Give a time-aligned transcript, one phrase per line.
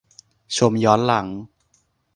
[0.55, 1.27] ชมย้อนหลัง